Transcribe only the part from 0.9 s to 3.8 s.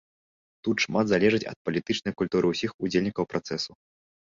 залежыць ад палітычнай культуры ўсіх удзельнікаў працэсу.